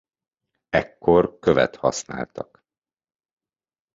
Ekkor 0.69 1.39
követ 1.39 1.75
használtak. 1.75 2.63